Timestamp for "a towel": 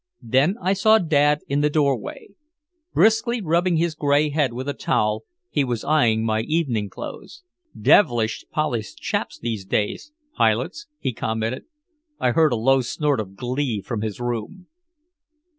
4.67-5.25